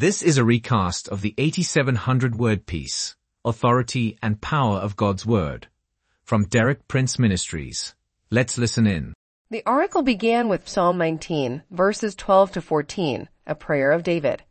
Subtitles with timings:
[0.00, 5.66] This is a recast of the 8700 word piece, Authority and Power of God's Word,
[6.22, 7.94] from Derek Prince Ministries.
[8.30, 9.12] Let's listen in.
[9.50, 14.42] The article began with Psalm 19, verses 12 to 14, a prayer of David.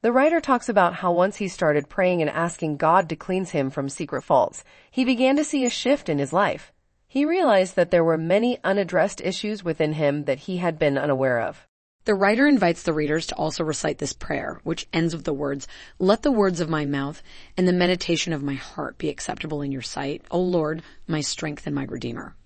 [0.00, 3.68] The writer talks about how once he started praying and asking God to cleanse him
[3.68, 6.72] from secret faults, he began to see a shift in his life.
[7.06, 11.42] He realized that there were many unaddressed issues within him that he had been unaware
[11.42, 11.68] of.
[12.04, 15.66] The writer invites the readers to also recite this prayer, which ends with the words,
[15.98, 17.22] Let the words of my mouth
[17.56, 21.66] and the meditation of my heart be acceptable in your sight, O Lord, my strength
[21.66, 22.36] and my redeemer.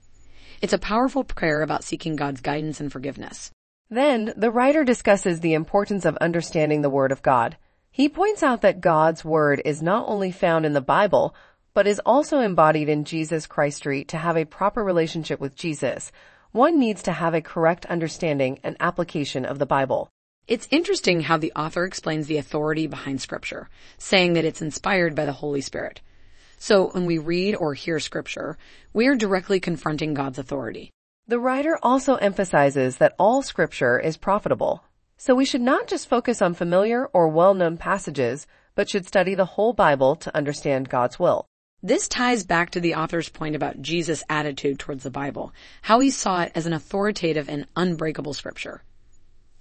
[0.63, 3.51] It's a powerful prayer about seeking God's guidance and forgiveness.
[3.91, 7.57] Then, the writer discusses the importance of understanding the Word of God.
[7.91, 11.35] He points out that God's Word is not only found in the Bible,
[11.75, 16.13] but is also embodied in Jesus Christ Street to have a proper relationship with Jesus,
[16.52, 20.09] one needs to have a correct understanding and application of the Bible.
[20.47, 25.27] It's interesting how the author explains the authority behind scripture, saying that it's inspired by
[25.27, 26.01] the Holy Spirit.
[26.57, 28.57] So when we read or hear scripture,
[28.95, 30.91] we are directly confronting God's authority.
[31.26, 34.82] The writer also emphasizes that all scripture is profitable.
[35.19, 39.45] So we should not just focus on familiar or well-known passages, but should study the
[39.45, 41.45] whole Bible to understand God's will.
[41.82, 46.10] This ties back to the author's point about Jesus' attitude towards the Bible, how he
[46.10, 48.82] saw it as an authoritative and unbreakable scripture.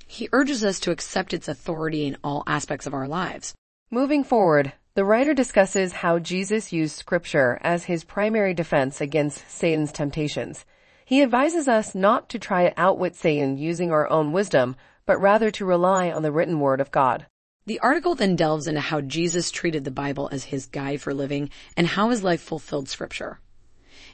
[0.07, 3.53] He urges us to accept its authority in all aspects of our lives.
[3.91, 9.91] Moving forward, the writer discusses how Jesus used scripture as his primary defense against Satan's
[9.91, 10.65] temptations.
[11.05, 15.52] He advises us not to try to outwit Satan using our own wisdom, but rather
[15.52, 17.27] to rely on the written word of God.
[17.67, 21.49] The article then delves into how Jesus treated the Bible as his guide for living
[21.75, 23.41] and how his life fulfilled scripture.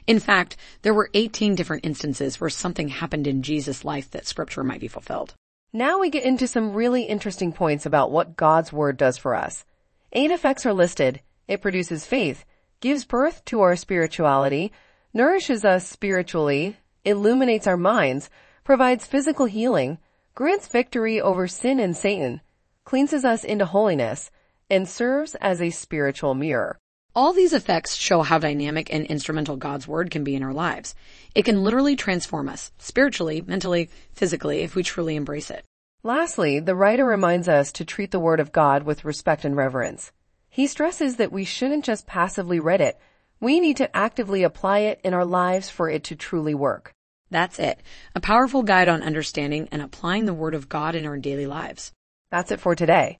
[0.08, 4.64] In fact, there were 18 different instances where something happened in Jesus' life that scripture
[4.64, 5.34] might be fulfilled.
[5.72, 9.64] Now we get into some really interesting points about what God's word does for us.
[10.12, 11.20] Eight effects are listed.
[11.46, 12.44] It produces faith,
[12.80, 14.72] gives birth to our spirituality,
[15.12, 18.30] nourishes us spiritually, illuminates our minds,
[18.64, 19.98] provides physical healing,
[20.34, 22.40] grants victory over sin and Satan,
[22.84, 24.30] cleanses us into holiness,
[24.70, 26.78] and serves as a spiritual mirror.
[27.16, 30.96] All these effects show how dynamic and instrumental God's Word can be in our lives.
[31.34, 35.64] It can literally transform us, spiritually, mentally, physically, if we truly embrace it.
[36.02, 40.10] Lastly, the writer reminds us to treat the Word of God with respect and reverence.
[40.50, 42.98] He stresses that we shouldn't just passively read it.
[43.40, 46.92] We need to actively apply it in our lives for it to truly work.
[47.30, 47.80] That's it.
[48.14, 51.92] A powerful guide on understanding and applying the Word of God in our daily lives.
[52.34, 53.10] That's it for today.